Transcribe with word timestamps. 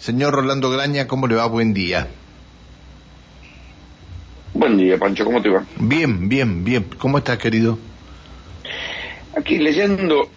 Señor 0.00 0.34
Rolando 0.34 0.70
Graña, 0.70 1.06
¿cómo 1.06 1.26
le 1.26 1.34
va? 1.34 1.46
Buen 1.46 1.74
día. 1.74 2.08
Buen 4.54 4.76
día, 4.76 4.98
Pancho, 4.98 5.24
¿cómo 5.24 5.42
te 5.42 5.50
va? 5.50 5.64
Bien, 5.78 6.28
bien, 6.28 6.64
bien. 6.64 6.86
¿Cómo 6.98 7.18
estás, 7.18 7.38
querido? 7.38 7.78
Aquí 9.36 9.58
leyendo 9.58 10.30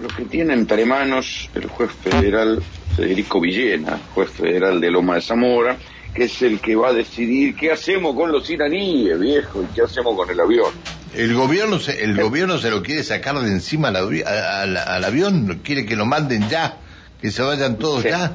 lo 0.00 0.08
que 0.08 0.24
tiene 0.24 0.54
entre 0.54 0.84
manos 0.84 1.48
el 1.54 1.66
juez 1.66 1.90
federal 1.92 2.62
Federico 2.96 3.40
Villena, 3.40 3.98
juez 4.14 4.30
federal 4.30 4.80
de 4.80 4.90
Loma 4.90 5.14
de 5.14 5.22
Zamora, 5.22 5.76
que 6.14 6.24
es 6.24 6.42
el 6.42 6.60
que 6.60 6.76
va 6.76 6.88
a 6.88 6.92
decidir 6.92 7.54
qué 7.54 7.72
hacemos 7.72 8.14
con 8.14 8.30
los 8.30 8.48
iraníes, 8.50 9.18
viejo, 9.18 9.62
y 9.62 9.74
qué 9.74 9.82
hacemos 9.82 10.14
con 10.14 10.28
el 10.28 10.38
avión. 10.38 10.72
El 11.14 11.34
gobierno 11.34 11.78
se, 11.78 12.04
el 12.04 12.20
gobierno 12.20 12.58
se 12.58 12.70
lo 12.70 12.82
quiere 12.82 13.02
sacar 13.02 13.38
de 13.38 13.48
encima 13.48 13.88
al, 13.88 15.04
avión, 15.04 15.60
quiere 15.62 15.86
que 15.86 15.96
lo 15.96 16.04
manden 16.04 16.48
ya, 16.48 16.78
que 17.20 17.30
se 17.30 17.42
vayan 17.42 17.78
todos 17.78 18.02
Sí. 18.02 18.08
ya. 18.08 18.34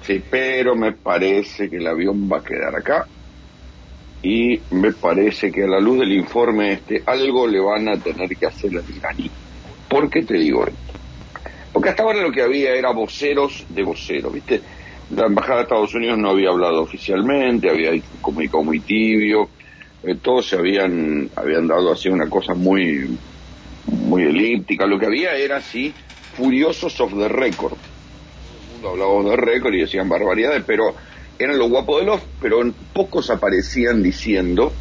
Sí, 0.00 0.24
pero 0.30 0.74
me 0.74 0.92
parece 0.92 1.68
que 1.68 1.76
el 1.76 1.86
avión 1.86 2.28
va 2.30 2.38
a 2.38 2.42
quedar 2.42 2.74
acá 2.74 3.06
y 4.22 4.64
me 4.70 4.92
parece 4.92 5.50
que 5.50 5.64
a 5.64 5.66
la 5.66 5.80
luz 5.80 6.00
del 6.00 6.12
informe 6.12 6.72
este 6.74 7.02
algo 7.06 7.46
le 7.46 7.60
van 7.60 7.88
a 7.88 8.00
tener 8.00 8.28
que 8.38 8.46
hacer 8.46 8.70
al 8.76 8.88
iraní. 8.88 9.32
¿Por 9.88 10.08
qué 10.08 10.22
te 10.22 10.34
digo 10.38 10.66
esto? 10.66 10.94
Porque 11.72 11.90
hasta 11.90 12.02
ahora 12.04 12.22
lo 12.22 12.30
que 12.30 12.42
había 12.42 12.74
era 12.74 12.92
voceros 12.92 13.64
de 13.68 13.82
voceros, 13.82 14.32
¿viste? 14.32 14.62
La 15.10 15.26
embajada 15.26 15.58
de 15.58 15.62
Estados 15.64 15.94
Unidos 15.94 16.18
no 16.18 16.30
había 16.30 16.50
hablado 16.50 16.82
oficialmente, 16.82 17.68
había 17.68 17.90
comunicado 18.20 18.64
muy 18.64 18.80
tibio, 18.80 19.50
eh, 20.02 20.16
todos 20.22 20.48
se 20.48 20.56
habían 20.56 21.30
habían 21.36 21.66
dado 21.66 21.92
así 21.92 22.08
una 22.08 22.28
cosa 22.28 22.54
muy 22.54 23.18
muy 23.84 24.22
elíptica, 24.22 24.86
lo 24.86 24.98
que 24.98 25.06
había 25.06 25.34
era 25.34 25.56
así 25.56 25.94
furiosos 26.30 27.00
of 27.00 27.12
the 27.18 27.28
record. 27.28 27.78
Hablaba 28.90 29.22
de 29.30 29.36
récord 29.36 29.74
y 29.74 29.80
decían 29.80 30.08
barbaridades, 30.08 30.62
pero 30.66 30.94
eran 31.38 31.58
los 31.58 31.70
guapos 31.70 32.00
de 32.00 32.06
los, 32.06 32.20
pero 32.40 32.60
pocos 32.92 33.30
aparecían 33.30 34.02
diciendo 34.02 34.72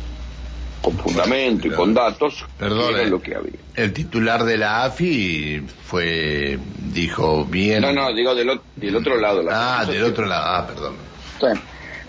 con 0.81 0.98
fundamento 0.98 1.67
y 1.67 1.72
con 1.72 1.94
datos 1.94 2.44
Perdón, 2.58 2.95
era 2.95 3.06
lo 3.06 3.22
que 3.22 3.36
había. 3.36 3.59
El 3.75 3.94
titular 3.94 4.44
de 4.44 4.58
la 4.58 4.84
AFI 4.84 5.62
fue, 5.84 6.58
dijo 6.92 7.45
bien. 7.45 7.81
No, 7.81 7.94
no, 7.94 8.12
digo 8.14 8.34
del, 8.34 8.59
del 8.75 8.95
otro 8.95 9.17
lado. 9.17 9.44
la 9.44 9.81
Ah, 9.81 9.86
del 9.86 10.03
otro 10.03 10.25
lado, 10.25 10.44
ah, 10.45 10.68
perdón. 10.68 10.95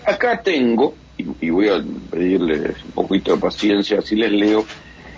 Acá 0.05 0.41
tengo, 0.41 0.95
y, 1.17 1.25
y 1.45 1.49
voy 1.49 1.69
a 1.69 1.83
pedirles 2.11 2.83
un 2.83 2.91
poquito 2.91 3.33
de 3.33 3.41
paciencia, 3.41 4.01
si 4.01 4.15
les 4.15 4.31
leo, 4.31 4.65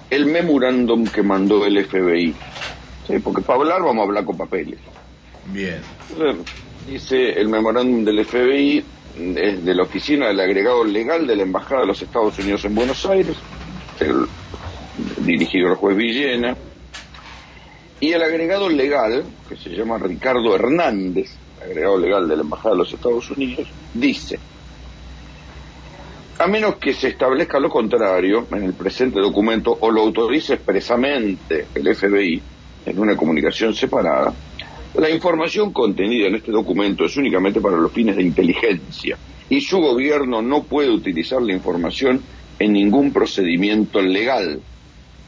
el 0.10 0.26
memorándum 0.26 1.06
que 1.08 1.24
mandó 1.24 1.66
el 1.66 1.84
FBI. 1.86 2.36
Sí, 3.08 3.20
porque 3.20 3.42
para 3.42 3.60
hablar 3.60 3.82
vamos 3.82 4.00
a 4.00 4.08
hablar 4.08 4.26
con 4.26 4.38
papeles. 4.38 4.80
Bien. 5.48 5.80
Entonces, 6.12 6.46
Dice 6.88 7.32
el 7.32 7.50
memorándum 7.50 8.04
del 8.06 8.24
FBI, 8.24 8.84
es 9.36 9.66
de 9.66 9.74
la 9.74 9.84
oficina 9.84 10.28
del 10.28 10.40
agregado 10.40 10.84
legal 10.84 11.26
de 11.26 11.36
la 11.36 11.44
Embajada 11.44 11.82
de 11.82 11.88
los 11.88 12.02
Estados 12.02 12.38
Unidos 12.38 12.64
en 12.66 12.76
Buenos 12.76 13.06
Aires, 13.08 13.36
dirigido 15.18 15.70
al 15.70 15.76
juez 15.76 15.98
Villena, 15.98 16.56
y 18.00 18.12
el 18.12 18.22
agregado 18.22 18.70
legal, 18.70 19.24
que 19.50 19.56
se 19.56 19.70
llama 19.70 19.98
Ricardo 19.98 20.54
Hernández, 20.54 21.32
agregado 21.64 21.98
legal 21.98 22.28
de 22.28 22.36
la 22.36 22.44
Embajada 22.44 22.76
de 22.76 22.80
los 22.80 22.94
Estados 22.94 23.32
Unidos, 23.32 23.68
dice, 23.94 24.38
a 26.38 26.48
menos 26.48 26.76
que 26.76 26.94
se 26.94 27.08
establezca 27.08 27.60
lo 27.60 27.70
contrario 27.70 28.46
en 28.52 28.64
el 28.64 28.74
presente 28.74 29.20
documento 29.20 29.76
o 29.80 29.90
lo 29.90 30.02
autorice 30.02 30.56
expresamente 30.56 31.68
el 31.74 31.96
FBI 31.96 32.42
en 32.86 33.00
una 33.00 33.16
comunicación 33.16 33.74
separada, 33.74 34.34
la 34.98 35.10
información 35.10 35.74
contenida 35.74 36.28
en 36.28 36.36
este 36.36 36.52
documento 36.52 37.06
es 37.06 37.18
únicamente 37.18 37.60
para 37.60 37.78
los 37.78 37.92
fines 37.92 38.16
de 38.16 38.24
inteligencia 38.24 39.18
y 39.50 39.62
su 39.62 39.80
gobierno 39.80 40.42
no 40.42 40.64
puede 40.64 40.90
utilizar 40.90 41.42
la 41.42 41.54
información 41.54 42.22
en 42.60 42.74
ningún 42.74 43.12
procedimiento 43.12 44.02
legal. 44.02 44.62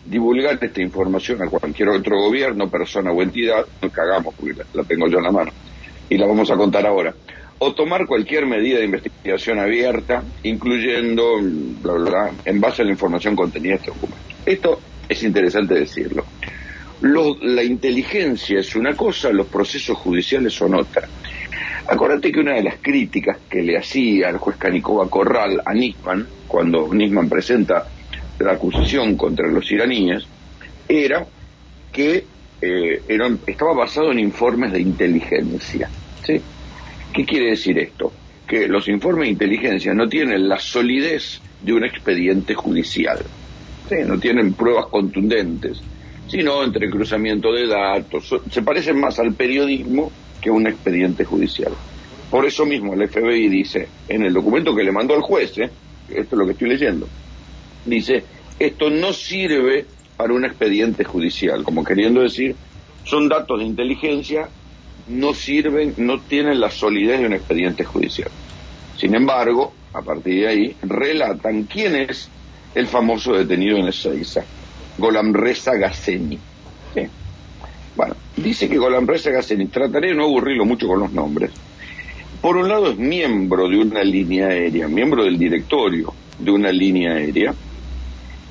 Divulgar 0.06 0.58
esta 0.62 0.82
información 0.82 1.44
a 1.44 1.50
cualquier 1.50 1.90
otro 1.90 2.18
gobierno, 2.18 2.70
persona 2.70 3.12
o 3.12 3.22
entidad, 3.22 3.66
no 3.82 3.90
cagamos 3.90 4.34
porque 4.36 4.54
la, 4.54 4.66
la 4.74 4.84
tengo 4.84 5.08
yo 5.08 5.18
en 5.18 5.24
la 5.24 5.32
mano 5.32 5.52
y 6.10 6.18
la 6.18 6.26
vamos 6.26 6.50
a 6.50 6.56
contar 6.56 6.86
ahora. 6.86 7.14
O 7.60 7.74
tomar 7.74 8.06
cualquier 8.06 8.46
medida 8.46 8.78
de 8.78 8.86
investigación 8.86 9.60
abierta, 9.60 10.24
incluyendo, 10.44 11.40
bla, 11.82 11.94
bla, 11.94 12.10
bla, 12.10 12.32
en 12.46 12.62
base 12.62 12.84
a 12.84 12.86
la 12.86 12.92
información 12.92 13.36
contenida 13.36 13.74
en 13.74 13.80
este 13.80 13.92
documento. 13.92 14.22
Esto 14.46 14.80
es 15.10 15.24
interesante 15.24 15.74
decirlo. 15.74 16.24
Lo- 17.02 17.38
la 17.42 17.64
inteligencia 17.64 18.60
es 18.60 18.76
una 18.76 18.96
cosa, 18.96 19.30
los 19.32 19.48
procesos 19.48 19.98
judiciales 19.98 20.54
son 20.54 20.76
otra. 20.76 21.08
Acordate 21.90 22.32
que 22.32 22.40
una 22.40 22.56
de 22.56 22.64
las 22.64 22.80
críticas 22.82 23.38
que 23.50 23.62
le 23.62 23.78
hacía 23.78 24.30
el 24.30 24.38
juez 24.38 24.58
Canicova 24.58 25.08
Corral 25.10 25.62
a 25.66 25.74
Nisman, 25.74 26.28
cuando 26.48 26.88
Nisman 26.92 27.30
presenta 27.30 27.88
la 28.40 28.54
acusación 28.54 29.16
contra 29.16 29.48
los 29.50 29.72
iraníes, 29.72 30.28
era 30.88 31.26
que 31.92 32.26
eh, 32.60 33.04
era- 33.08 33.38
estaba 33.46 33.76
basado 33.76 34.12
en 34.12 34.20
informes 34.20 34.72
de 34.74 34.82
inteligencia. 34.82 35.92
¿sí? 36.24 36.42
¿Qué 37.14 37.24
quiere 37.24 37.52
decir 37.52 37.78
esto? 37.78 38.12
Que 38.48 38.68
los 38.68 38.88
informes 38.88 39.28
de 39.28 39.34
inteligencia 39.34 39.94
no 39.94 40.08
tienen 40.10 40.50
la 40.50 40.58
solidez 40.58 41.40
de 41.60 41.74
un 41.74 41.86
expediente 41.86 42.56
judicial. 42.56 43.20
¿sí? 43.88 43.96
No 44.08 44.18
tienen 44.20 44.56
pruebas 44.56 44.88
contundentes, 44.90 45.84
sino 46.28 46.64
entre 46.64 46.90
cruzamiento 46.90 47.52
de 47.52 47.68
datos. 47.68 48.36
Se 48.52 48.62
parecen 48.62 49.00
más 49.00 49.20
al 49.20 49.34
periodismo 49.34 50.12
que 50.42 50.50
a 50.50 50.54
un 50.54 50.68
expediente 50.68 51.24
judicial. 51.26 51.72
Por 52.30 52.46
eso 52.46 52.66
mismo 52.66 52.94
el 52.94 53.08
FBI 53.08 53.48
dice, 53.48 53.88
en 54.08 54.24
el 54.24 54.34
documento 54.34 54.76
que 54.76 54.84
le 54.84 54.92
mandó 54.92 55.16
al 55.16 55.22
juez, 55.22 55.58
¿eh? 55.58 55.70
esto 56.10 56.36
es 56.36 56.40
lo 56.40 56.46
que 56.46 56.52
estoy 56.52 56.70
leyendo, 56.70 57.08
dice, 57.86 58.24
esto 58.60 58.90
no 58.90 59.14
sirve 59.14 59.86
para 60.18 60.34
un 60.34 60.44
expediente 60.44 61.04
judicial, 61.04 61.64
como 61.64 61.84
queriendo 61.84 62.22
decir, 62.22 62.56
son 63.06 63.30
datos 63.30 63.60
de 63.60 63.66
inteligencia, 63.66 64.50
no 65.08 65.34
sirven, 65.34 65.94
no 65.98 66.20
tienen 66.20 66.60
la 66.60 66.70
solidez 66.70 67.22
de 67.22 67.28
un 67.28 67.34
expediente 67.34 67.86
judicial. 67.86 68.30
Sin 68.98 69.16
embargo, 69.16 69.74
a 69.94 70.02
partir 70.02 70.42
de 70.42 70.48
ahí, 70.48 70.76
relatan 70.82 71.64
quién 71.64 71.96
es 71.96 72.30
el 72.76 72.88
famoso 72.88 73.34
detenido 73.34 73.78
en 73.78 73.88
Ezeiza, 73.88 74.44
Golamreza 74.98 75.76
Gasseni. 75.76 76.40
Bueno, 77.96 78.16
dice 78.36 78.70
que 78.70 78.78
Golamreza 78.78 79.32
Gasseni, 79.32 79.68
trataré 79.68 80.10
de 80.10 80.16
no 80.16 80.26
aburrirlo 80.26 80.66
mucho 80.66 80.88
con 80.88 81.00
los 81.00 81.12
nombres. 81.12 81.52
Por 82.42 82.58
un 82.58 82.70
lado 82.70 82.92
es 82.92 82.98
miembro 82.98 83.68
de 83.68 83.80
una 83.80 84.04
línea 84.04 84.48
aérea, 84.48 84.88
miembro 84.88 85.24
del 85.24 85.40
directorio 85.40 86.14
de 86.38 86.52
una 86.52 86.72
línea 86.72 87.14
aérea, 87.14 87.56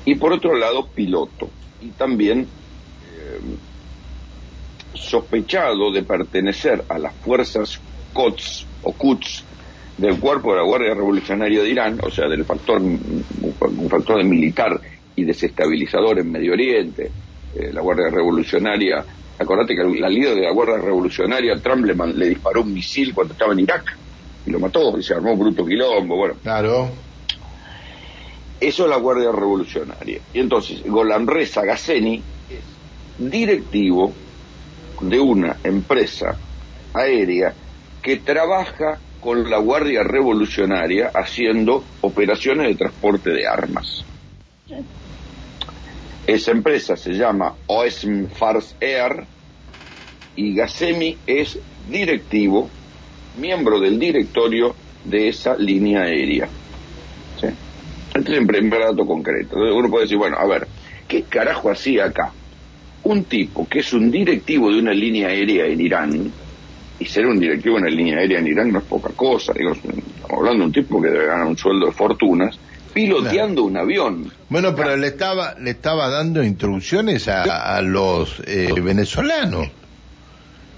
y 0.03 0.15
por 0.15 0.33
otro 0.33 0.55
lado 0.57 0.87
piloto, 0.87 1.49
y 1.81 1.87
también 1.89 2.41
eh, 2.41 3.39
sospechado 4.93 5.91
de 5.91 6.03
pertenecer 6.03 6.83
a 6.89 6.97
las 6.97 7.13
fuerzas 7.15 7.79
COTS 8.13 8.65
o 8.83 8.91
QUTS 8.91 9.43
del 9.97 10.19
cuerpo 10.19 10.51
de 10.51 10.57
la 10.57 10.63
Guardia 10.63 10.93
Revolucionaria 10.93 11.63
de 11.63 11.69
Irán, 11.69 11.99
o 12.03 12.11
sea, 12.11 12.27
del 12.27 12.43
factor, 12.43 12.81
un 12.81 13.89
factor 13.89 14.17
de 14.17 14.23
militar 14.23 14.79
y 15.17 15.25
desestabilizador 15.25 16.19
en 16.19 16.31
Medio 16.31 16.53
Oriente, 16.53 17.11
eh, 17.55 17.71
la 17.73 17.81
Guardia 17.81 18.09
Revolucionaria, 18.09 19.03
acordate 19.39 19.75
que 19.75 19.83
la 19.99 20.07
líder 20.07 20.35
de 20.35 20.43
la 20.43 20.51
Guardia 20.51 20.77
Revolucionaria, 20.77 21.59
Trump 21.59 21.85
le, 21.85 22.29
disparó 22.29 22.61
un 22.61 22.71
misil 22.71 23.13
cuando 23.13 23.33
estaba 23.33 23.53
en 23.53 23.59
Irak 23.61 23.97
y 24.45 24.51
lo 24.51 24.59
mató 24.59 24.97
y 24.97 25.03
se 25.03 25.15
armó 25.15 25.33
un 25.33 25.39
bruto 25.39 25.65
quilombo, 25.65 26.15
bueno, 26.15 26.35
Claro. 26.43 26.89
eso 28.59 28.83
es 28.83 28.89
la 28.89 28.97
Guardia 28.97 29.31
Revolucionaria. 29.31 30.21
Y 30.33 30.39
entonces, 30.39 30.83
Golamreza 30.85 31.63
Gasseni 31.65 32.21
es 32.49 33.31
directivo 33.31 34.13
de 35.01 35.19
una 35.19 35.57
empresa 35.63 36.37
aérea 36.93 37.53
que 38.03 38.17
trabaja 38.17 38.99
con 39.19 39.49
la 39.49 39.57
Guardia 39.57 40.03
Revolucionaria 40.03 41.11
haciendo 41.13 41.83
operaciones 42.01 42.67
de 42.67 42.75
transporte 42.75 43.31
de 43.31 43.47
armas. 43.47 44.05
Esa 46.27 46.51
empresa 46.51 46.97
se 46.97 47.13
llama 47.13 47.55
OSM 47.67 48.25
Fars 48.27 48.75
Air 48.81 49.23
y 50.35 50.53
Gassemi 50.53 51.17
es 51.25 51.57
directivo, 51.89 52.69
miembro 53.39 53.79
del 53.79 53.97
directorio 53.97 54.75
de 55.05 55.29
esa 55.29 55.55
línea 55.55 56.01
aérea. 56.01 56.49
¿sí? 57.39 57.47
Este 58.13 58.37
es 58.37 58.45
primer 58.45 58.81
dato 58.81 59.05
concreto. 59.05 59.55
Uno 59.55 59.89
puede 59.89 60.03
decir, 60.03 60.17
bueno, 60.17 60.37
a 60.37 60.45
ver, 60.45 60.67
¿qué 61.07 61.23
carajo 61.23 61.71
hacía 61.71 62.05
acá? 62.07 62.33
Un 63.03 63.23
tipo 63.23 63.65
que 63.65 63.79
es 63.79 63.93
un 63.93 64.11
directivo 64.11 64.69
de 64.69 64.79
una 64.79 64.91
línea 64.91 65.29
aérea 65.29 65.65
en 65.65 65.79
Irán, 65.79 66.31
y 66.99 67.05
ser 67.05 67.25
un 67.25 67.39
directivo 67.39 67.75
de 67.75 67.83
una 67.83 67.89
línea 67.89 68.17
aérea 68.17 68.39
en 68.39 68.47
Irán 68.47 68.71
no 68.73 68.79
es 68.79 68.85
poca 68.85 69.11
cosa, 69.15 69.53
digo, 69.53 69.71
estamos 69.71 70.03
hablando 70.29 70.59
de 70.59 70.65
un 70.65 70.71
tipo 70.73 71.01
que 71.01 71.09
debe 71.09 71.27
ganar 71.27 71.47
un 71.47 71.57
sueldo 71.57 71.85
de 71.85 71.91
fortunas, 71.93 72.59
piloteando 72.97 73.63
un 73.63 73.77
avión. 73.77 74.31
Bueno, 74.49 74.75
pero 74.75 74.97
le 74.97 75.07
estaba, 75.07 75.53
le 75.59 75.69
estaba 75.71 76.09
dando 76.09 76.43
instrucciones 76.43 77.27
a, 77.27 77.75
a 77.77 77.81
los 77.81 78.41
eh, 78.47 78.69
venezolanos. 78.81 79.67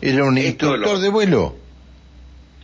Era 0.02 0.26
un 0.26 0.38
Esto 0.38 0.48
instructor 0.50 0.96
lo- 0.96 1.00
de 1.00 1.10
vuelo. 1.10 1.56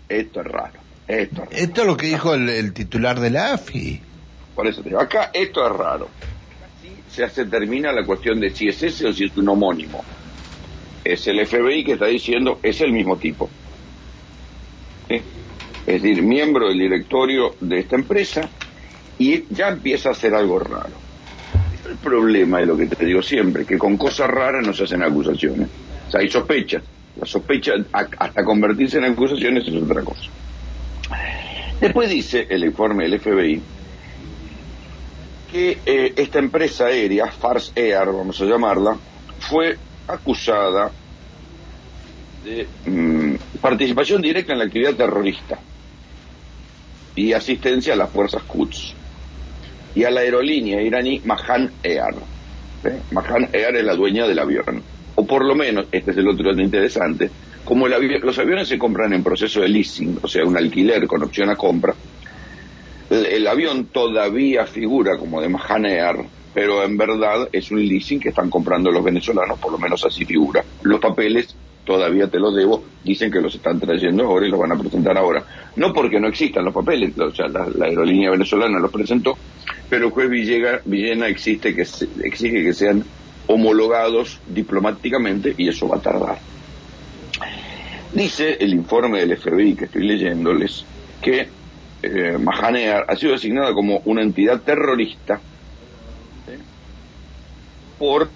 esto 0.09 0.41
es 0.41 0.47
raro. 0.47 0.73
Esto 1.07 1.43
es, 1.43 1.49
raro. 1.49 1.51
Esto 1.51 1.81
es 1.81 1.87
lo 1.87 1.97
que 1.97 2.07
dijo 2.07 2.33
el, 2.33 2.49
el 2.49 2.73
titular 2.73 3.19
de 3.19 3.29
la 3.29 3.53
AFI. 3.53 4.01
Por 4.55 4.67
eso 4.67 4.81
te 4.81 4.89
digo, 4.89 5.01
acá 5.01 5.31
esto 5.33 5.65
es 5.65 5.71
raro. 5.77 6.09
Acá 7.13 7.29
se 7.29 7.45
termina 7.45 7.91
la 7.93 8.03
cuestión 8.05 8.39
de 8.41 8.49
si 8.49 8.67
es 8.67 8.83
ese 8.83 9.07
o 9.07 9.13
si 9.13 9.25
es 9.25 9.37
un 9.37 9.47
homónimo. 9.47 10.03
Es 11.03 11.25
el 11.27 11.45
FBI 11.45 11.83
que 11.85 11.93
está 11.93 12.07
diciendo, 12.07 12.59
es 12.61 12.81
el 12.81 12.91
mismo 12.91 13.15
tipo. 13.17 13.49
¿Sí? 15.07 15.15
Es 15.87 16.01
decir, 16.01 16.21
miembro 16.23 16.67
del 16.67 16.79
directorio 16.79 17.55
de 17.61 17.79
esta 17.79 17.95
empresa 17.95 18.49
y 19.17 19.45
ya 19.53 19.69
empieza 19.69 20.09
a 20.09 20.11
hacer 20.11 20.33
algo 20.33 20.59
raro. 20.59 21.05
El 21.89 21.97
problema 21.97 22.61
es 22.61 22.67
lo 22.67 22.75
que 22.75 22.87
te 22.87 23.05
digo 23.05 23.21
siempre, 23.21 23.65
que 23.65 23.77
con 23.77 23.97
cosas 23.97 24.29
raras 24.29 24.65
no 24.65 24.73
se 24.73 24.83
hacen 24.83 25.03
acusaciones. 25.03 25.67
O 26.07 26.11
sea, 26.11 26.21
hay 26.21 26.29
sospechas. 26.29 26.83
La 27.19 27.25
sospecha, 27.25 27.73
hasta 27.93 28.43
convertirse 28.43 28.97
en 28.97 29.05
acusaciones, 29.05 29.65
es 29.67 29.75
otra 29.81 30.01
cosa. 30.01 30.29
Después 31.79 32.09
dice 32.09 32.47
el 32.49 32.65
informe 32.65 33.07
del 33.07 33.19
FBI 33.19 33.61
que 35.51 35.77
eh, 35.85 36.13
esta 36.17 36.39
empresa 36.39 36.87
aérea, 36.87 37.27
Fars 37.27 37.71
Air, 37.75 38.07
vamos 38.07 38.41
a 38.41 38.45
llamarla, 38.45 38.97
fue 39.39 39.77
acusada 40.07 40.91
de 42.43 42.67
mm, 42.85 43.35
participación 43.61 44.21
directa 44.21 44.51
en 44.51 44.59
la 44.59 44.65
actividad 44.65 44.95
terrorista 44.95 45.57
y 47.15 47.31
asistencia 47.31 47.93
a 47.93 47.97
las 47.97 48.09
fuerzas 48.09 48.43
Quds 48.43 48.95
y 49.95 50.03
a 50.03 50.11
la 50.11 50.21
aerolínea 50.21 50.81
iraní 50.81 51.21
Mahan 51.25 51.71
Air. 51.81 52.15
¿eh? 52.83 52.99
Mahan 53.11 53.49
Air 53.53 53.77
es 53.77 53.85
la 53.85 53.95
dueña 53.95 54.27
del 54.27 54.39
avión. 54.39 54.83
O 55.15 55.25
por 55.25 55.45
lo 55.45 55.55
menos, 55.55 55.87
este 55.91 56.11
es 56.11 56.17
el 56.17 56.27
otro 56.27 56.49
dato 56.49 56.61
interesante, 56.61 57.31
como 57.63 57.87
el 57.87 57.93
avi 57.93 58.19
los 58.19 58.37
aviones 58.37 58.67
se 58.67 58.77
compran 58.77 59.13
en 59.13 59.23
proceso 59.23 59.61
de 59.61 59.69
leasing, 59.69 60.19
o 60.21 60.27
sea, 60.27 60.43
un 60.43 60.57
alquiler 60.57 61.07
con 61.07 61.23
opción 61.23 61.49
a 61.49 61.55
compra, 61.55 61.95
el, 63.09 63.47
avión 63.47 63.85
todavía 63.85 64.65
figura 64.65 65.17
como 65.17 65.41
de 65.41 65.49
Mahan 65.49 65.85
Air, 65.85 66.17
pero 66.53 66.83
en 66.83 66.97
verdad 66.97 67.47
es 67.51 67.71
un 67.71 67.79
leasing 67.79 68.19
que 68.19 68.29
están 68.29 68.49
comprando 68.49 68.91
los 68.91 69.03
venezolanos, 69.03 69.59
por 69.59 69.71
lo 69.71 69.77
menos 69.77 70.03
así 70.03 70.25
figura. 70.25 70.63
Los 70.83 70.99
papeles 70.99 71.55
todavía 71.85 72.27
te 72.27 72.39
los 72.39 72.55
debo, 72.55 72.83
dicen 73.03 73.31
que 73.31 73.41
los 73.41 73.55
están 73.55 73.79
trayendo 73.79 74.25
ahora 74.25 74.47
y 74.47 74.49
los 74.49 74.59
van 74.59 74.71
a 74.71 74.79
presentar 74.79 75.17
ahora. 75.17 75.43
No 75.75 75.93
porque 75.93 76.19
no 76.19 76.27
existan 76.27 76.65
los 76.65 76.73
papeles, 76.73 77.17
o 77.19 77.31
sea, 77.31 77.47
la 77.47 77.85
aerolínea 77.85 78.31
venezolana 78.31 78.79
los 78.79 78.91
presentó, 78.91 79.37
pero 79.89 80.07
el 80.07 80.11
juez 80.11 80.29
Villena 80.85 81.27
existe 81.27 81.75
que 81.75 81.85
se, 81.85 82.07
exige 82.23 82.63
que 82.63 82.73
sean 82.73 83.03
homologados 83.47 84.39
diplomáticamente 84.47 85.53
y 85.57 85.67
eso 85.69 85.87
va 85.87 85.97
a 85.97 86.01
tardar. 86.01 86.39
Dice 88.13 88.57
el 88.59 88.73
informe 88.73 89.19
del 89.25 89.37
FBI 89.37 89.75
que 89.75 89.85
estoy 89.85 90.07
leyéndoles 90.07 90.85
que 91.21 91.47
eh, 92.01 92.37
Mahanear 92.37 93.05
ha 93.07 93.15
sido 93.15 93.33
designada 93.33 93.73
como 93.73 94.01
una 94.05 94.21
entidad 94.21 94.61
terrorista 94.61 95.39
¿sí? 96.45 96.53
por 97.99 98.29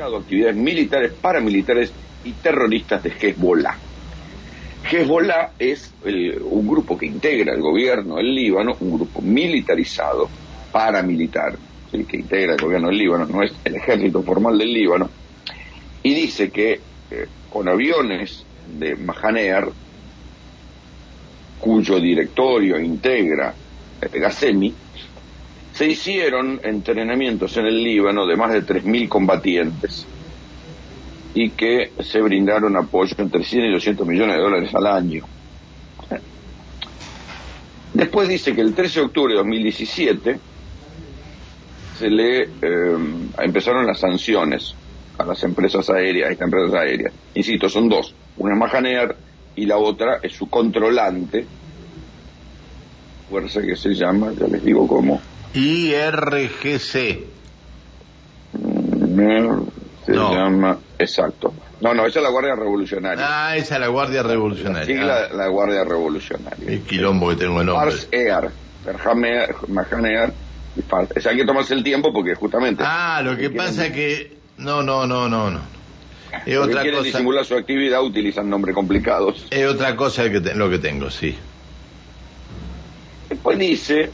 actividades 0.00 0.56
militares, 0.56 1.12
paramilitares 1.12 1.92
y 2.24 2.32
terroristas 2.32 3.02
de 3.02 3.10
Hezbollah. 3.10 3.76
Hezbollah 4.90 5.52
es 5.58 5.92
el, 6.04 6.40
un 6.42 6.66
grupo 6.66 6.98
que 6.98 7.06
integra 7.06 7.54
el 7.54 7.60
gobierno 7.60 8.16
del 8.16 8.34
Líbano, 8.34 8.76
un 8.80 8.96
grupo 8.96 9.20
militarizado, 9.22 10.28
paramilitar, 10.70 11.56
que 11.90 12.16
integra 12.16 12.54
el 12.54 12.60
gobierno 12.60 12.88
del 12.88 12.98
Líbano, 12.98 13.26
no 13.26 13.42
es 13.42 13.52
el 13.64 13.76
ejército 13.76 14.22
formal 14.22 14.58
del 14.58 14.72
Líbano, 14.72 15.10
y 16.02 16.14
dice 16.14 16.50
que 16.50 16.80
eh, 17.10 17.26
con 17.50 17.68
aviones 17.68 18.44
de 18.78 18.96
Mahanear, 18.96 19.68
cuyo 21.60 22.00
directorio 22.00 22.80
integra 22.80 23.54
eh, 24.00 24.72
se 25.72 25.86
hicieron 25.86 26.60
entrenamientos 26.64 27.56
en 27.56 27.66
el 27.66 27.82
Líbano 27.82 28.26
de 28.26 28.36
más 28.36 28.52
de 28.52 28.62
3.000 28.62 29.08
combatientes 29.08 30.06
y 31.34 31.50
que 31.50 31.92
se 32.00 32.20
brindaron 32.20 32.76
apoyo 32.76 33.14
entre 33.18 33.42
100 33.42 33.64
y 33.64 33.72
200 33.72 34.06
millones 34.06 34.36
de 34.36 34.42
dólares 34.42 34.74
al 34.74 34.86
año. 34.86 35.24
Después 37.94 38.28
dice 38.28 38.54
que 38.54 38.62
el 38.62 38.74
13 38.74 39.00
de 39.00 39.06
octubre 39.06 39.32
de 39.32 39.38
2017 39.38 40.38
se 41.98 42.10
le 42.10 42.42
eh, 42.42 42.48
empezaron 43.38 43.86
las 43.86 44.00
sanciones 44.00 44.74
a 45.18 45.24
las 45.24 45.42
empresas 45.44 45.88
aéreas, 45.90 46.30
a 46.30 46.32
estas 46.32 46.46
empresas 46.46 46.74
aéreas. 46.74 47.12
Insisto, 47.34 47.68
son 47.68 47.88
dos. 47.88 48.14
Una 48.38 48.54
es 48.54 48.58
Mahanear 48.58 49.16
y 49.54 49.66
la 49.66 49.76
otra 49.76 50.20
es 50.22 50.32
su 50.32 50.48
controlante, 50.48 51.44
fuerza 53.28 53.60
que 53.60 53.76
se 53.76 53.94
llama, 53.94 54.32
ya 54.38 54.46
les 54.46 54.64
digo 54.64 54.86
cómo. 54.86 55.20
IRGC. 55.54 57.26
Se 60.12 60.18
no. 60.18 60.34
llama, 60.34 60.78
exacto. 60.98 61.54
No, 61.80 61.94
no, 61.94 62.06
esa 62.06 62.18
es 62.18 62.22
la 62.22 62.30
Guardia 62.30 62.54
Revolucionaria. 62.54 63.24
Ah, 63.26 63.56
esa 63.56 63.74
es 63.74 63.80
la 63.80 63.88
Guardia 63.88 64.22
Revolucionaria. 64.22 64.86
Sí, 64.86 64.94
la, 64.94 65.28
la, 65.30 65.48
Guardia 65.48 65.84
Revolucionaria. 65.84 66.70
El 66.70 66.82
quilombo 66.82 67.30
que 67.30 67.36
tengo 67.36 67.60
el 67.60 67.66
nombre. 67.66 67.94
Mahanear 69.68 70.32
y 70.76 70.82
Fars. 70.82 71.10
O 71.16 71.20
sea, 71.20 71.32
hay 71.32 71.38
que 71.38 71.44
tomarse 71.44 71.74
el 71.74 71.82
tiempo 71.82 72.12
porque 72.12 72.34
justamente... 72.34 72.84
Ah, 72.86 73.20
lo 73.24 73.36
que, 73.36 73.50
que 73.50 73.50
pasa 73.50 73.86
es 73.86 73.92
que... 73.92 74.36
No, 74.58 74.82
no, 74.82 75.06
no, 75.06 75.28
no, 75.28 75.50
no. 75.50 75.60
Es 76.46 76.56
otra 76.56 76.82
quieren 76.82 77.00
cosa. 77.00 77.04
disimular 77.04 77.44
su 77.44 77.54
actividad 77.54 78.02
utilizan 78.02 78.48
nombres 78.48 78.74
complicados. 78.74 79.46
Es 79.50 79.66
otra 79.66 79.96
cosa 79.96 80.30
que 80.30 80.40
te, 80.40 80.54
lo 80.54 80.70
que 80.70 80.78
tengo, 80.78 81.10
sí. 81.10 81.36
Después 83.28 83.58
dice, 83.58 84.10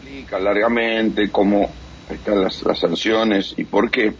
explica 0.00 0.38
largamente 0.38 1.30
cómo 1.30 1.70
están 2.10 2.42
las, 2.42 2.62
las 2.62 2.78
sanciones 2.78 3.54
y 3.56 3.64
por 3.64 3.90
qué. 3.90 4.12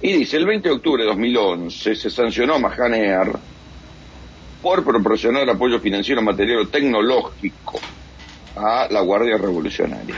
Y 0.00 0.12
dice, 0.12 0.36
el 0.36 0.46
20 0.46 0.68
de 0.68 0.74
octubre 0.74 1.02
de 1.02 1.08
2011 1.08 1.94
se 1.94 2.10
sancionó 2.10 2.54
a 2.54 2.58
Mahanear 2.58 3.38
por 4.60 4.84
proporcionar 4.84 5.48
apoyo 5.48 5.78
financiero, 5.78 6.22
material 6.22 6.60
o 6.60 6.68
tecnológico 6.68 7.80
a 8.56 8.88
la 8.90 9.00
Guardia 9.00 9.36
Revolucionaria. 9.36 10.16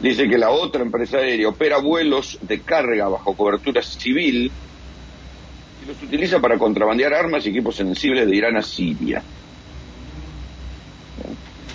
Dice 0.00 0.28
que 0.28 0.38
la 0.38 0.50
otra 0.50 0.82
empresa 0.82 1.18
aérea 1.18 1.48
opera 1.48 1.78
vuelos 1.78 2.38
de 2.42 2.60
carga 2.60 3.08
bajo 3.08 3.34
cobertura 3.34 3.82
civil 3.82 4.50
y 5.82 5.86
los 5.86 6.02
utiliza 6.02 6.40
para 6.40 6.58
contrabandear 6.58 7.14
armas 7.14 7.46
y 7.46 7.50
equipos 7.50 7.76
sensibles 7.76 8.28
de 8.28 8.36
Irán 8.36 8.56
a 8.56 8.62
Siria. 8.62 9.22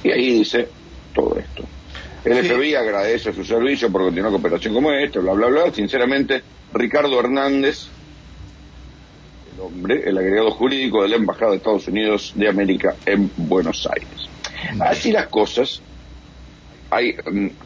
Y 0.04 0.12
ahí 0.12 0.34
dice 0.40 0.70
todo 1.14 1.38
esto. 1.38 1.64
El 2.26 2.42
sí. 2.42 2.50
FBI 2.50 2.76
agradece 2.76 3.34
su 3.34 3.44
servicio 3.44 3.92
por 3.92 4.02
continuar 4.04 4.32
con 4.32 4.42
operación 4.42 4.74
como 4.74 4.92
esta, 4.92 5.20
bla, 5.20 5.34
bla, 5.34 5.48
bla. 5.48 5.74
Sinceramente, 5.74 6.42
Ricardo 6.74 7.20
Hernández, 7.20 7.88
el 9.54 9.62
hombre, 9.62 10.04
el 10.06 10.18
agregado 10.18 10.52
jurídico 10.52 11.04
de 11.04 11.10
la 11.10 11.16
Embajada 11.16 11.52
de 11.52 11.58
Estados 11.58 11.88
Unidos 11.88 12.34
de 12.36 12.50
América 12.50 12.96
en 13.06 13.32
Buenos 13.38 13.88
Aires. 13.88 14.28
Así 14.80 15.12
las 15.12 15.28
cosas, 15.28 15.82
hay, 16.90 17.16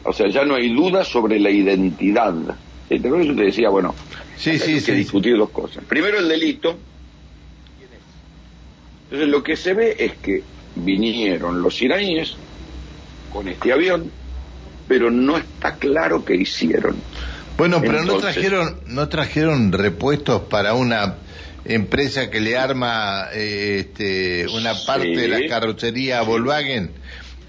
o 0.04 0.12
sea, 0.12 0.28
ya 0.28 0.44
no 0.44 0.54
hay 0.54 0.72
duda 0.72 1.04
sobre 1.04 1.40
la 1.40 1.50
identidad. 1.50 2.34
¿Sí? 2.88 2.98
Por 2.98 3.20
eso 3.20 3.34
te 3.34 3.42
decía, 3.42 3.70
bueno, 3.70 3.94
sí, 4.36 4.58
sí, 4.58 4.74
hay 4.74 4.80
sí, 4.80 4.86
que 4.86 4.92
discutir 4.92 5.36
dos 5.36 5.50
cosas. 5.50 5.84
Primero 5.84 6.18
el 6.18 6.28
delito. 6.28 6.78
Entonces 9.04 9.28
lo 9.28 9.42
que 9.42 9.56
se 9.56 9.74
ve 9.74 9.96
es 9.98 10.14
que 10.14 10.42
vinieron 10.76 11.62
los 11.62 11.80
iraníes 11.82 12.36
con 13.32 13.48
este 13.48 13.72
avión, 13.72 14.10
pero 14.88 15.10
no 15.10 15.36
está 15.36 15.74
claro 15.76 16.24
qué 16.24 16.34
hicieron. 16.36 16.96
Bueno, 17.56 17.80
pero 17.80 18.00
Entonces, 18.00 18.14
no 18.14 18.20
trajeron 18.32 18.80
no 18.86 19.08
trajeron 19.08 19.72
repuestos 19.72 20.42
para 20.42 20.74
una 20.74 21.16
empresa 21.64 22.28
que 22.30 22.40
le 22.40 22.56
arma 22.58 23.28
eh, 23.32 23.86
este, 23.86 24.46
una 24.54 24.74
parte 24.86 25.06
Sí. 25.08 25.14
de 25.14 25.28
la 25.28 25.48
carrocería 25.48 26.18
a 26.20 26.22
Volkswagen 26.22 26.90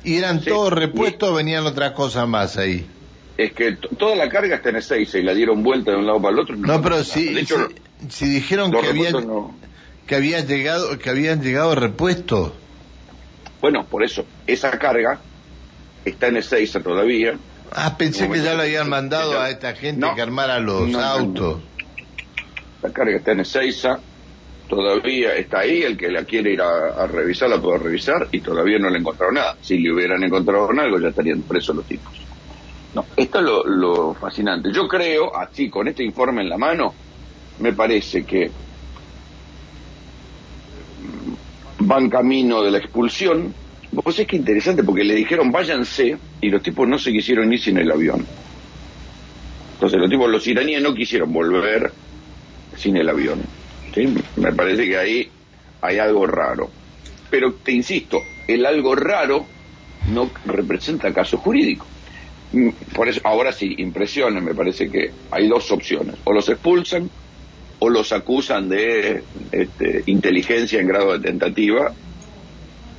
y 0.04 0.16
eran 0.18 0.42
Sí. 0.42 0.50
todos 0.50 0.72
repuestos, 0.72 1.36
venían 1.36 1.66
otras 1.66 1.92
cosas 1.94 2.28
más 2.28 2.58
ahí. 2.58 2.86
Es 3.38 3.52
que 3.52 3.74
toda 3.98 4.16
la 4.16 4.30
carga 4.30 4.56
está 4.56 4.70
en 4.70 4.78
Ezeiza 4.78 5.18
y 5.18 5.24
la 5.24 5.34
dieron 5.34 5.62
vuelta 5.64 5.92
de 5.92 5.98
un 5.98 6.06
lado 6.06 6.22
para 6.22 6.34
el 6.36 6.40
otro. 6.40 6.56
No, 6.56 6.82
pero 6.82 7.04
si, 7.04 7.26
nada. 7.26 7.34
De 7.36 7.42
hecho, 7.42 7.68
si, 8.08 8.26
si 8.26 8.30
dijeron 8.30 8.72
que 8.72 8.88
habían 8.88 9.12
no. 9.28 9.54
que 10.08 10.16
habían 10.16 10.48
llegado 10.48 10.98
que 11.00 11.10
habían 11.10 11.42
llegado 11.42 11.76
repuestos. 11.76 12.54
Bueno, 13.60 13.86
por 13.86 14.04
eso, 14.04 14.24
esa 14.48 14.72
carga 14.78 15.20
está 16.06 16.28
en 16.28 16.38
Ezeiza 16.38 16.80
todavía. 16.82 17.38
Ah, 17.72 17.98
pensé 17.98 18.30
que 18.30 18.42
ya 18.42 18.54
lo 18.54 18.62
habían 18.62 18.90
mandado 18.90 19.40
a 19.42 19.50
esta 19.50 19.74
gente 19.74 20.00
No. 20.00 20.16
que 20.16 20.22
armara 20.22 20.60
los 20.60 20.88
No, 20.88 21.02
autos. 21.02 21.62
La 22.82 22.92
carga 22.92 23.18
está 23.18 23.32
en 23.32 23.40
Ezeiza, 23.42 24.00
todavía 24.70 25.36
está 25.36 25.60
ahí, 25.60 25.82
el 25.82 25.98
que 25.98 26.10
la 26.10 26.24
quiere 26.24 26.54
ir 26.54 26.62
a, 26.62 27.04
a 27.04 27.08
revisar 27.08 27.50
la 27.50 27.60
puede 27.60 27.80
revisar 27.80 28.28
y 28.32 28.40
todavía 28.42 28.78
no 28.80 28.90
le 28.90 29.00
encontraron 29.00 29.36
nada. 29.36 29.58
Si 29.62 29.78
le 29.80 29.92
hubieran 29.92 30.24
encontrado 30.24 30.70
algo 30.70 31.00
ya 31.00 31.10
estarían 31.10 31.42
presos 31.42 31.76
los 31.76 31.86
tipos. 31.86 32.14
No, 32.94 33.06
esto 33.18 33.40
es 33.40 33.44
lo, 33.46 33.64
lo 33.66 34.14
fascinante. 34.14 34.70
Yo 34.72 34.88
creo, 34.88 35.36
así 35.36 35.70
con 35.70 35.88
este 35.88 36.04
informe 36.04 36.44
en 36.44 36.50
la 36.50 36.58
mano, 36.58 36.94
me 37.60 37.74
parece 37.74 38.24
que 38.24 38.50
van 41.80 42.10
camino 42.10 42.62
de 42.64 42.72
la 42.72 42.78
expulsión. 42.78 43.54
Vos 44.04 44.20
es 44.20 44.28
que 44.28 44.36
interesante 44.36 44.84
porque 44.84 45.04
le 45.04 45.16
dijeron 45.16 45.52
váyanse 45.52 46.18
y 46.42 46.50
los 46.50 46.62
tipos 46.62 46.88
no 46.88 47.00
se 47.00 47.12
quisieron 47.12 47.52
ir 47.54 47.60
sin 47.62 47.78
el 47.78 47.90
avión. 47.90 48.26
Entonces 49.74 50.00
los 50.00 50.10
tipos, 50.10 50.30
los 50.30 50.46
iraníes 50.48 50.82
no 50.82 50.94
quisieron 50.94 51.32
volver 51.32 51.92
sin 52.76 52.98
el 52.98 53.08
avión. 53.08 53.42
¿sí? 53.94 54.14
Me 54.36 54.52
parece 54.52 54.86
que 54.86 54.98
ahí 54.98 55.30
hay 55.82 55.98
algo 56.00 56.28
raro. 56.28 56.70
Pero 57.30 57.54
te 57.54 57.72
insisto, 57.72 58.22
el 58.48 58.66
algo 58.66 58.96
raro 58.96 59.46
no 60.12 60.30
representa 60.46 61.14
caso 61.14 61.38
jurídico. 61.38 61.86
Mm, 62.52 62.70
por 62.94 63.08
eso, 63.08 63.22
ahora 63.24 63.54
sí, 63.54 63.76
impresiones, 63.78 64.44
me 64.44 64.54
parece 64.54 64.90
que 64.90 65.12
hay 65.32 65.48
dos 65.48 65.72
opciones. 65.72 66.16
O 66.26 66.34
los 66.34 66.50
expulsan 66.50 67.10
o 67.80 67.90
los 67.90 68.12
acusan 68.12 68.68
de 68.70 69.24
este, 69.52 70.04
inteligencia 70.08 70.80
en 70.80 70.88
grado 70.88 71.18
de 71.18 71.28
tentativa 71.28 71.94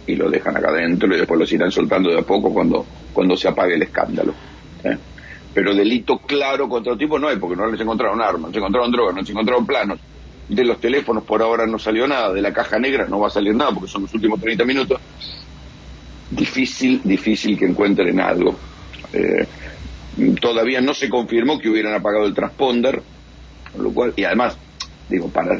y 0.06 0.14
lo 0.14 0.30
dejan 0.30 0.56
acá 0.56 0.70
adentro 0.70 1.14
y 1.14 1.18
después 1.18 1.38
los 1.38 1.52
irán 1.52 1.70
soltando 1.70 2.10
de 2.10 2.18
a 2.18 2.22
poco 2.22 2.52
cuando, 2.52 2.86
cuando 3.12 3.36
se 3.36 3.48
apague 3.48 3.75
el 3.75 3.82
escándalo. 3.82 4.34
¿eh? 4.84 4.96
Pero 5.52 5.75
delito 5.75 6.18
claro 6.18 6.68
contra 6.68 6.92
el 6.92 6.98
tipo 6.98 7.18
no 7.18 7.28
hay, 7.28 7.36
porque 7.36 7.56
no 7.56 7.66
les 7.66 7.80
encontraron 7.80 8.20
armas, 8.20 8.48
no 8.48 8.52
se 8.52 8.58
encontraron 8.58 8.90
drogas, 8.92 9.14
no 9.14 9.25
se 9.25 9.32
encontraron 9.32 9.66
planos. 9.66 9.98
De 10.48 10.64
los 10.64 10.78
teléfonos 10.80 11.25
por 11.25 11.42
ahora 11.42 11.66
no 11.66 11.78
salió 11.78 12.06
nada, 12.06 12.32
de 12.32 12.40
la 12.40 12.52
caja 12.52 12.78
negra 12.78 13.06
no 13.08 13.18
va 13.18 13.28
a 13.28 13.30
salir 13.30 13.54
nada 13.54 13.72
porque 13.72 13.90
son 13.90 14.02
los 14.02 14.14
últimos 14.14 14.40
30 14.40 14.64
minutos. 14.64 15.00
Difícil, 16.30 17.00
difícil 17.02 17.58
que 17.58 17.66
encuentren 17.66 18.20
algo. 18.20 18.54
Eh, 19.12 19.46
todavía 20.40 20.80
no 20.80 20.94
se 20.94 21.08
confirmó 21.08 21.58
que 21.58 21.68
hubieran 21.68 21.94
apagado 21.94 22.26
el 22.26 22.34
transponder, 22.34 23.02
lo 23.78 23.90
cual, 23.92 24.12
y 24.16 24.25
además, 24.25 24.56
digo, 25.08 25.28
para 25.28 25.58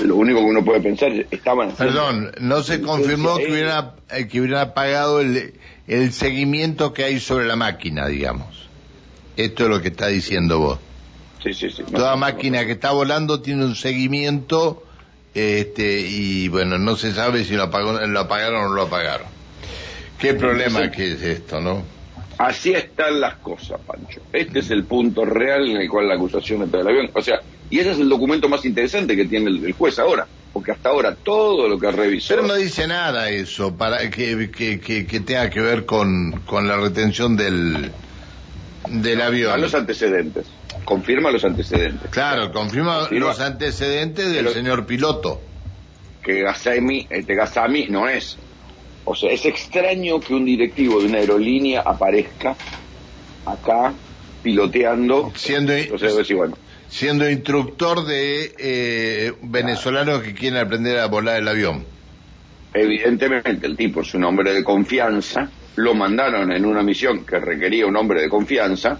lo 0.00 0.16
único 0.16 0.38
que 0.40 0.46
uno 0.46 0.64
puede 0.64 0.80
pensar 0.80 1.12
estaban... 1.30 1.72
Perdón, 1.72 2.32
no 2.40 2.62
se 2.62 2.80
confirmó 2.80 3.36
que 3.36 3.50
hubieran, 3.50 3.92
eh, 4.10 4.28
que 4.28 4.40
hubieran 4.40 4.68
apagado 4.68 5.20
el, 5.20 5.54
el 5.86 6.12
seguimiento 6.12 6.92
que 6.92 7.04
hay 7.04 7.20
sobre 7.20 7.46
la 7.46 7.56
máquina, 7.56 8.06
digamos. 8.06 8.68
Esto 9.36 9.64
es 9.64 9.70
lo 9.70 9.82
que 9.82 9.88
está 9.88 10.06
diciendo 10.06 10.58
vos. 10.60 10.78
Sí, 11.42 11.52
sí, 11.52 11.70
sí. 11.70 11.82
Toda 11.82 12.16
máquina 12.16 12.64
que 12.64 12.72
está 12.72 12.92
volando 12.92 13.40
tiene 13.42 13.64
un 13.64 13.74
seguimiento 13.74 14.84
este, 15.34 16.00
y 16.00 16.48
bueno, 16.48 16.78
no 16.78 16.96
se 16.96 17.12
sabe 17.12 17.44
si 17.44 17.54
lo, 17.54 17.66
lo 17.66 18.20
apagaron 18.20 18.64
o 18.64 18.68
no 18.68 18.74
lo 18.74 18.82
apagaron. 18.82 19.26
¿Qué 20.18 20.34
problema 20.34 20.90
que 20.90 21.12
es 21.12 21.22
esto, 21.22 21.60
no? 21.60 21.82
Así 22.38 22.72
están 22.72 23.20
las 23.20 23.36
cosas, 23.36 23.80
Pancho. 23.86 24.20
Este 24.32 24.60
es 24.60 24.70
el 24.70 24.84
punto 24.84 25.24
real 25.24 25.68
en 25.68 25.76
el 25.76 25.88
cual 25.88 26.08
la 26.08 26.14
acusación 26.14 26.62
está 26.62 26.78
del 26.78 26.88
avión. 26.88 27.10
O 27.12 27.20
sea, 27.20 27.40
y 27.70 27.78
ese 27.78 27.92
es 27.92 27.98
el 27.98 28.08
documento 28.08 28.48
más 28.48 28.64
interesante 28.64 29.16
que 29.16 29.24
tiene 29.24 29.50
el, 29.50 29.72
juez 29.72 29.98
ahora, 29.98 30.26
porque 30.52 30.72
hasta 30.72 30.90
ahora 30.90 31.14
todo 31.14 31.68
lo 31.68 31.78
que 31.78 31.90
revisó... 31.90 32.34
Pero 32.34 32.46
no 32.46 32.54
dice 32.54 32.86
nada 32.86 33.30
eso, 33.30 33.76
para 33.76 34.10
que, 34.10 34.50
que, 34.50 34.80
que, 34.80 35.20
tenga 35.20 35.50
que 35.50 35.60
ver 35.60 35.84
con, 35.84 36.42
con 36.46 36.68
la 36.68 36.76
retención 36.76 37.36
del, 37.36 37.90
del 38.88 39.20
avión. 39.20 39.52
A 39.52 39.56
los 39.56 39.74
antecedentes. 39.74 40.46
Confirma 40.84 41.30
los 41.30 41.44
antecedentes. 41.44 42.10
Claro, 42.10 42.52
confirma, 42.52 43.08
los 43.10 43.40
antecedentes 43.40 44.30
del 44.30 44.48
señor 44.50 44.86
piloto. 44.86 45.40
Que 46.22 46.42
Gasami, 46.42 47.06
este 47.10 47.34
Gasami 47.34 47.86
no 47.88 48.08
es. 48.08 48.36
O 49.06 49.14
sea, 49.14 49.30
es 49.30 49.44
extraño 49.44 50.20
que 50.20 50.34
un 50.34 50.44
directivo 50.44 51.00
de 51.00 51.06
una 51.06 51.18
aerolínea 51.18 51.82
aparezca 51.82 52.56
acá 53.46 53.92
piloteando. 54.42 55.32
Siendo, 55.34 55.72
bueno, 56.36 56.56
siendo 56.94 57.28
instructor 57.28 58.04
de 58.06 58.54
eh, 58.56 59.32
venezolanos 59.42 60.22
que 60.22 60.32
quieren 60.32 60.60
aprender 60.60 60.98
a 60.98 61.06
volar 61.06 61.38
el 61.38 61.48
avión. 61.48 61.84
Evidentemente, 62.72 63.66
el 63.66 63.76
tipo 63.76 64.02
es 64.02 64.14
un 64.14 64.24
hombre 64.24 64.52
de 64.52 64.62
confianza 64.62 65.50
lo 65.76 65.94
mandaron 65.94 66.52
en 66.52 66.64
una 66.64 66.82
misión 66.82 67.24
que 67.24 67.38
requería 67.40 67.86
un 67.86 67.96
hombre 67.96 68.22
de 68.22 68.28
confianza. 68.28 68.96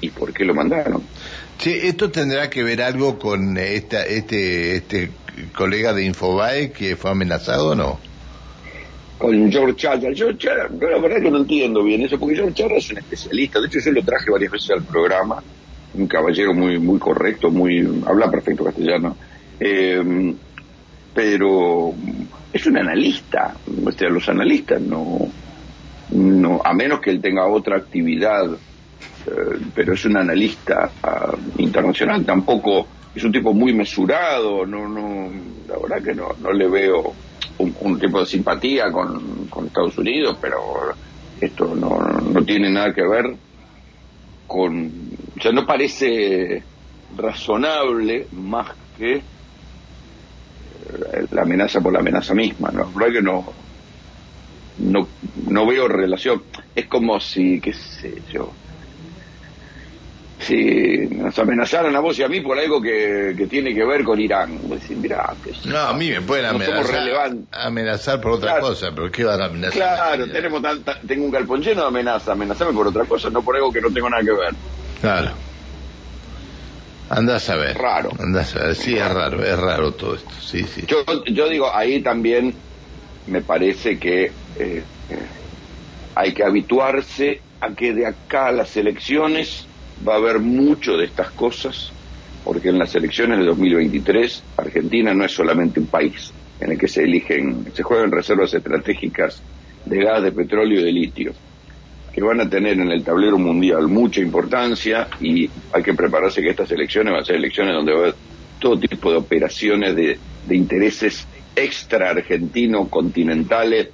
¿Y 0.00 0.10
por 0.10 0.32
qué 0.32 0.44
lo 0.44 0.54
mandaron? 0.54 1.02
Sí, 1.58 1.76
esto 1.82 2.10
tendrá 2.10 2.50
que 2.50 2.62
ver 2.62 2.82
algo 2.82 3.18
con 3.18 3.56
esta, 3.56 4.04
este, 4.04 4.76
este 4.76 5.10
colega 5.56 5.92
de 5.92 6.04
Infobae 6.04 6.72
que 6.72 6.96
fue 6.96 7.10
amenazado 7.10 7.70
o 7.70 7.74
no? 7.74 8.00
Con 9.18 9.50
George 9.50 9.76
Chara. 9.76 10.00
George 10.14 10.38
Chara, 10.38 10.68
la 10.68 10.98
verdad 10.98 11.20
que 11.20 11.30
no 11.30 11.38
entiendo 11.38 11.82
bien 11.84 12.02
eso, 12.02 12.18
porque 12.18 12.36
George 12.36 12.54
Chara 12.54 12.76
es 12.76 12.90
un 12.90 12.98
especialista. 12.98 13.60
De 13.60 13.66
hecho, 13.66 13.78
yo 13.78 13.92
lo 13.92 14.02
traje 14.04 14.30
varias 14.30 14.52
veces 14.52 14.70
al 14.70 14.82
programa. 14.82 15.42
Un 15.94 16.06
caballero 16.06 16.54
muy, 16.54 16.78
muy 16.78 16.98
correcto, 16.98 17.50
muy, 17.50 18.02
habla 18.06 18.30
perfecto 18.30 18.64
castellano. 18.64 19.16
Eh, 19.60 20.34
pero 21.14 21.92
es 22.52 22.66
un 22.66 22.78
analista. 22.78 23.54
O 23.84 23.92
sea, 23.92 24.08
los 24.08 24.28
analistas 24.28 24.80
no, 24.80 25.28
no, 26.12 26.60
a 26.64 26.72
menos 26.72 27.00
que 27.00 27.10
él 27.10 27.20
tenga 27.20 27.46
otra 27.46 27.76
actividad, 27.76 28.52
eh, 28.52 29.58
pero 29.74 29.94
es 29.94 30.04
un 30.04 30.16
analista 30.16 30.90
ah, 31.02 31.34
internacional, 31.58 32.24
tampoco 32.24 32.86
es 33.14 33.22
un 33.24 33.32
tipo 33.32 33.52
muy 33.52 33.74
mesurado, 33.74 34.64
no, 34.66 34.88
no, 34.88 35.30
la 35.68 35.78
verdad 35.78 36.02
que 36.02 36.14
no, 36.14 36.28
no 36.40 36.52
le 36.52 36.68
veo 36.68 37.14
un, 37.58 37.98
tipo 37.98 38.20
de 38.20 38.26
simpatía 38.26 38.90
con, 38.90 39.46
con, 39.48 39.66
Estados 39.66 39.96
Unidos, 39.98 40.36
pero 40.40 40.58
esto 41.40 41.74
no, 41.74 41.98
no 41.98 42.42
tiene 42.44 42.70
nada 42.70 42.92
que 42.92 43.06
ver 43.06 43.36
con, 44.46 44.90
o 45.38 45.42
sea, 45.42 45.52
no 45.52 45.66
parece 45.66 46.62
razonable 47.16 48.26
más 48.32 48.70
que 48.96 49.14
eh, 49.14 49.22
la 51.30 51.42
amenaza 51.42 51.80
por 51.80 51.92
la 51.92 52.00
amenaza 52.00 52.34
misma, 52.34 52.70
¿no? 52.70 52.84
La 52.84 53.06
verdad 53.06 53.12
que 53.14 53.22
no, 53.22 53.52
no, 54.78 55.08
no 55.50 55.66
veo 55.66 55.88
relación. 55.88 56.42
Es 56.74 56.86
como 56.86 57.18
si, 57.20 57.60
qué 57.60 57.72
sé 57.72 58.22
yo, 58.32 58.52
si 60.42 61.06
nos 61.10 61.38
amenazaran 61.38 61.94
a 61.94 62.00
vos 62.00 62.18
y 62.18 62.22
a 62.24 62.28
mí 62.28 62.40
por 62.40 62.58
algo 62.58 62.80
que, 62.82 63.34
que 63.36 63.46
tiene 63.46 63.74
que 63.74 63.84
ver 63.84 64.02
con 64.02 64.20
Irán. 64.20 64.68
Decir, 64.68 64.96
mirá, 64.96 65.36
no, 65.66 65.78
a 65.78 65.94
mí 65.94 66.10
me 66.10 66.20
pueden 66.22 66.46
amenazar, 66.46 67.32
amenazar 67.52 68.20
por 68.20 68.32
otra 68.32 68.60
cosa, 68.60 68.90
pero 68.94 69.10
¿qué 69.10 69.24
van 69.24 69.40
a 69.40 69.44
amenazar? 69.46 69.72
Claro, 69.74 70.26
tenemos 70.30 70.62
tengo 71.06 71.24
un 71.24 71.30
galpón 71.30 71.62
lleno 71.62 71.82
de 71.82 71.88
amenazas, 71.88 72.28
amenazarme 72.28 72.74
por 72.74 72.88
otra 72.88 73.04
cosa, 73.04 73.30
no 73.30 73.42
por 73.42 73.56
algo 73.56 73.72
que 73.72 73.80
no 73.80 73.92
tengo 73.92 74.10
nada 74.10 74.22
que 74.22 74.32
ver. 74.32 74.54
Claro. 75.02 75.32
Andás 77.10 77.50
a 77.50 77.56
ver. 77.56 77.76
Raro. 77.76 78.10
Andás 78.20 78.54
a 78.54 78.66
ver, 78.66 78.74
sí, 78.76 78.94
es 78.96 79.12
raro, 79.12 79.42
es 79.42 79.58
raro 79.58 79.92
todo 79.94 80.14
esto, 80.14 80.30
sí, 80.40 80.62
sí. 80.62 80.86
Yo, 80.86 81.04
yo 81.26 81.48
digo, 81.48 81.74
ahí 81.74 82.00
también 82.04 82.54
me 83.26 83.42
parece 83.42 83.98
que 83.98 84.30
eh, 84.54 84.84
hay 86.14 86.32
que 86.32 86.44
habituarse 86.44 87.42
a 87.60 87.74
que 87.74 87.92
de 87.92 88.06
acá 88.06 88.46
a 88.46 88.52
las 88.52 88.76
elecciones 88.76 89.66
va 90.06 90.14
a 90.14 90.18
haber 90.18 90.38
mucho 90.38 90.96
de 90.96 91.06
estas 91.06 91.32
cosas, 91.32 91.92
porque 92.44 92.68
en 92.68 92.78
las 92.78 92.94
elecciones 92.94 93.40
de 93.40 93.44
2023 93.46 94.44
Argentina 94.56 95.12
no 95.12 95.24
es 95.24 95.32
solamente 95.32 95.80
un 95.80 95.88
país 95.88 96.32
en 96.60 96.70
el 96.70 96.78
que 96.78 96.86
se 96.86 97.02
eligen, 97.02 97.64
se 97.74 97.82
juegan 97.82 98.12
reservas 98.12 98.54
estratégicas 98.54 99.42
de 99.84 100.04
gas, 100.04 100.22
de 100.22 100.30
petróleo 100.30 100.80
y 100.80 100.84
de 100.84 100.92
litio, 100.92 101.32
que 102.12 102.22
van 102.22 102.40
a 102.40 102.48
tener 102.48 102.78
en 102.78 102.90
el 102.90 103.02
tablero 103.02 103.38
mundial 103.38 103.88
mucha 103.88 104.20
importancia 104.20 105.08
y 105.20 105.48
hay 105.72 105.82
que 105.82 105.94
prepararse 105.94 106.42
que 106.42 106.50
estas 106.50 106.70
elecciones 106.70 107.12
van 107.12 107.22
a 107.22 107.24
ser 107.24 107.36
elecciones 107.36 107.74
donde 107.74 107.92
va 107.92 107.98
a 107.98 108.02
haber 108.02 108.14
todo 108.58 108.78
tipo 108.78 109.10
de 109.10 109.16
operaciones 109.16 109.96
de, 109.96 110.18
de 110.46 110.56
intereses 110.56 111.26
extra 111.56 112.10
argentinos, 112.10 112.88
continentales, 112.88 113.88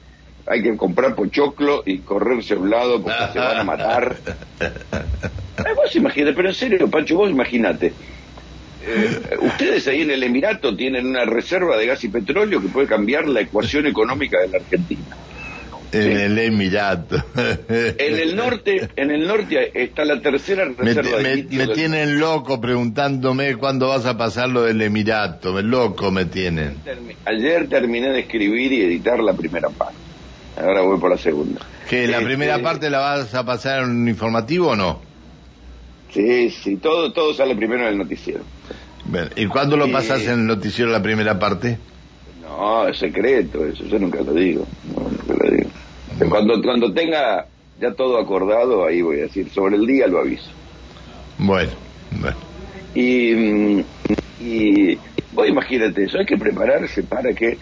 hay 0.46 0.62
que 0.62 0.76
comprar 0.76 1.14
pochoclo 1.14 1.82
y 1.84 1.98
correrse 1.98 2.54
a 2.54 2.58
un 2.58 2.70
lado 2.70 3.02
porque 3.02 3.32
se 3.32 3.38
van 3.38 3.58
a 3.58 3.64
matar. 3.64 4.16
Eh, 5.58 5.74
vos 5.74 5.96
imagínate, 5.96 6.34
pero 6.36 6.48
en 6.50 6.54
serio, 6.54 6.88
Pancho, 6.88 7.16
vos 7.16 7.28
imagínate. 7.28 7.92
Eh, 8.86 9.20
ustedes 9.40 9.88
ahí 9.88 10.02
en 10.02 10.12
el 10.12 10.22
Emirato 10.22 10.76
tienen 10.76 11.04
una 11.04 11.24
reserva 11.24 11.76
de 11.76 11.86
gas 11.86 12.04
y 12.04 12.08
petróleo 12.08 12.62
que 12.62 12.68
puede 12.68 12.86
cambiar 12.86 13.26
la 13.26 13.40
ecuación 13.40 13.88
económica 13.88 14.38
de 14.38 14.48
la 14.50 14.58
Argentina. 14.58 15.16
En 15.92 16.18
el 16.18 16.38
Emirato. 16.38 17.16
En 17.68 18.18
el 18.18 18.36
norte, 18.36 18.88
en 18.96 19.10
el 19.10 19.26
norte 19.26 19.70
está 19.82 20.04
la 20.04 20.20
tercera 20.20 20.64
reserva 20.64 21.18
me, 21.20 21.44
me, 21.44 21.66
tienen 21.68 22.18
loco 22.18 22.60
preguntándome 22.60 23.56
cuándo 23.56 23.88
vas 23.88 24.06
a 24.06 24.16
pasar 24.16 24.48
lo 24.48 24.62
del 24.62 24.80
Emirato, 24.82 25.52
me 25.52 25.62
loco 25.62 26.10
me 26.10 26.26
tienen. 26.26 26.76
Ayer 27.24 27.68
terminé 27.68 28.10
de 28.10 28.20
escribir 28.20 28.72
y 28.72 28.82
editar 28.82 29.20
la 29.20 29.32
primera 29.34 29.68
parte. 29.70 29.96
Ahora 30.56 30.82
voy 30.82 30.98
por 30.98 31.10
la 31.10 31.18
segunda. 31.18 31.60
¿Que 31.88 32.06
la 32.06 32.20
primera 32.20 32.54
este, 32.54 32.64
parte 32.64 32.90
la 32.90 32.98
vas 32.98 33.34
a 33.34 33.44
pasar 33.44 33.84
en 33.84 33.90
un 33.90 34.08
informativo 34.08 34.68
o 34.68 34.76
no? 34.76 35.00
Sí, 36.12 36.50
sí, 36.50 36.76
todo, 36.76 37.12
todo 37.12 37.34
sale 37.34 37.54
primero 37.54 37.82
en 37.82 37.88
el 37.88 37.98
noticiero. 37.98 38.40
¿Y 39.36 39.46
cuándo 39.46 39.76
lo 39.76 39.90
pasas 39.90 40.22
en 40.22 40.40
el 40.40 40.46
noticiero 40.46 40.90
la 40.90 41.02
primera 41.02 41.38
parte? 41.38 41.78
No, 42.42 42.88
es 42.88 42.98
secreto, 42.98 43.64
eso 43.64 43.84
yo 43.84 43.98
nunca 43.98 44.20
lo 44.22 44.32
digo. 44.32 44.66
nunca 44.84 45.02
lo 45.02 45.10
digo. 45.10 45.17
Cuando, 46.26 46.60
cuando 46.62 46.92
tenga 46.92 47.46
ya 47.80 47.92
todo 47.92 48.18
acordado, 48.18 48.84
ahí 48.84 49.02
voy 49.02 49.18
a 49.18 49.22
decir, 49.22 49.48
sobre 49.50 49.76
el 49.76 49.86
día 49.86 50.06
lo 50.06 50.20
aviso. 50.20 50.50
Bueno, 51.38 51.70
bueno. 52.10 52.36
Y, 52.94 53.84
y 54.40 54.98
vos 55.32 55.48
imagínate 55.48 56.04
eso, 56.04 56.18
hay 56.18 56.26
que 56.26 56.36
prepararse 56.36 57.04
para 57.04 57.32
que 57.32 57.56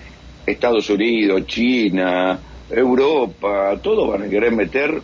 Estados 0.47 0.89
Unidos, 0.89 1.47
China, 1.47 2.39
Europa, 2.71 3.79
todos 3.83 4.09
van 4.09 4.23
a 4.23 4.29
querer 4.29 4.53
meter 4.53 5.03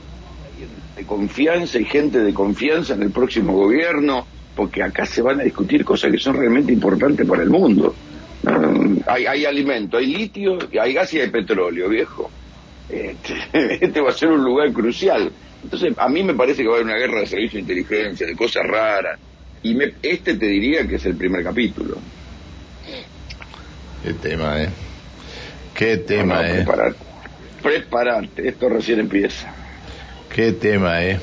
de 0.96 1.04
confianza 1.04 1.78
y 1.78 1.84
gente 1.84 2.20
de 2.20 2.32
confianza 2.32 2.94
en 2.94 3.02
el 3.02 3.10
próximo 3.10 3.52
gobierno, 3.54 4.26
porque 4.56 4.82
acá 4.82 5.04
se 5.04 5.22
van 5.22 5.40
a 5.40 5.42
discutir 5.42 5.84
cosas 5.84 6.10
que 6.10 6.18
son 6.18 6.36
realmente 6.36 6.72
importantes 6.72 7.26
para 7.26 7.42
el 7.42 7.50
mundo. 7.50 7.94
hay, 9.06 9.26
hay 9.26 9.44
alimento, 9.44 9.96
hay 9.98 10.06
litio, 10.06 10.58
hay 10.80 10.92
gas 10.92 11.12
y 11.14 11.20
hay 11.20 11.30
petróleo, 11.30 11.88
viejo. 11.88 12.30
Este, 12.88 13.34
este, 13.84 14.00
va 14.00 14.10
a 14.10 14.14
ser 14.14 14.30
un 14.30 14.44
lugar 14.44 14.72
crucial. 14.72 15.30
Entonces, 15.62 15.94
a 15.96 16.08
mí 16.08 16.22
me 16.24 16.34
parece 16.34 16.62
que 16.62 16.68
va 16.68 16.74
a 16.74 16.76
haber 16.78 16.86
una 16.86 16.98
guerra 16.98 17.20
de 17.20 17.26
servicio 17.26 17.56
de 17.56 17.60
inteligencia, 17.60 18.26
de 18.26 18.36
cosas 18.36 18.64
raras. 18.66 19.18
Y 19.62 19.78
este 20.02 20.34
te 20.34 20.46
diría 20.46 20.86
que 20.88 20.96
es 20.96 21.06
el 21.06 21.16
primer 21.16 21.44
capítulo. 21.44 21.98
Qué 24.02 24.12
tema, 24.14 24.60
¿eh? 24.60 24.68
Qué 25.74 25.98
tema, 25.98 26.48
¿eh? 26.48 26.54
Prepararte. 26.56 26.98
prepararte, 27.62 28.48
esto 28.48 28.68
recién 28.68 28.98
empieza. 28.98 29.54
Qué 30.34 30.52
tema, 30.52 31.04
¿eh? 31.04 31.20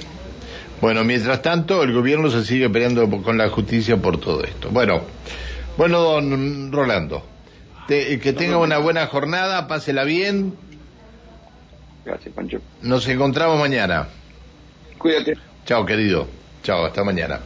Bueno, 0.79 1.03
mientras 1.03 1.41
tanto, 1.41 1.83
el 1.83 1.91
gobierno 1.91 2.29
se 2.29 2.45
sigue 2.45 2.69
peleando 2.69 3.09
con 3.21 3.37
la 3.37 3.49
justicia 3.49 3.97
por 3.97 4.21
todo 4.21 4.45
esto. 4.45 4.69
Bueno, 4.69 5.01
bueno, 5.77 5.99
don 5.99 6.71
Rolando, 6.71 7.25
que 7.87 8.33
tenga 8.37 8.57
una 8.57 8.77
buena 8.77 9.07
jornada, 9.07 9.67
pásela 9.67 10.05
bien. 10.05 10.53
Gracias, 12.05 12.33
Pancho. 12.33 12.59
Nos 12.81 13.07
encontramos 13.07 13.59
mañana. 13.59 14.07
Cuídate. 14.97 15.37
Chao, 15.65 15.85
querido. 15.85 16.27
Chao, 16.63 16.85
hasta 16.85 17.03
mañana. 17.03 17.39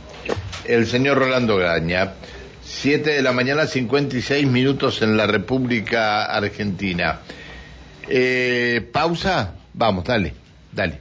El 0.66 0.88
señor 0.88 1.18
Rolando 1.18 1.58
Gaña. 1.58 2.14
7 2.64 3.12
de 3.12 3.22
la 3.22 3.34
mañana, 3.34 3.68
56 3.68 4.48
minutos 4.48 5.02
en 5.02 5.18
la 5.18 5.28
República 5.28 6.26
Argentina. 6.26 7.20
Eh, 8.08 8.88
pausa. 8.92 9.56
Vamos, 9.74 10.06
dale, 10.06 10.34
dale. 10.72 10.98